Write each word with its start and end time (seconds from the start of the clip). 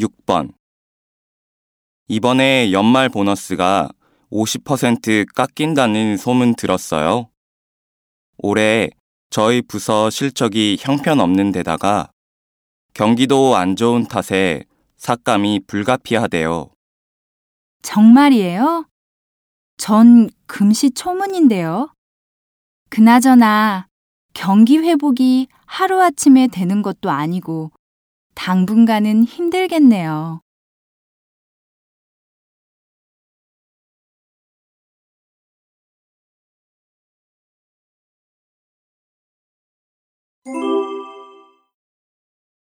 6번. 0.00 0.52
이번에 2.08 2.72
연말 2.72 3.08
보너스가 3.08 3.88
50% 4.32 5.32
깎인다는 5.34 6.16
소문 6.16 6.56
들었어요. 6.56 7.30
올해 8.38 8.90
저희 9.30 9.62
부서 9.62 10.10
실적이 10.10 10.76
형편없는 10.80 11.52
데다가 11.52 12.10
경기도 12.94 13.56
안 13.56 13.76
좋은 13.76 14.06
탓에 14.06 14.64
삭감이 14.96 15.60
불가피하대요. 15.66 16.70
정말이에요? 17.82 18.86
전 19.76 20.28
금시초문인데요. 20.46 21.94
그나저나 22.90 23.86
경기 24.34 24.78
회복이 24.78 25.46
하루아침에 25.66 26.48
되는 26.48 26.82
것도 26.82 27.10
아니고 27.10 27.70
당분간은 28.34 29.24
힘들겠네요. 29.24 30.40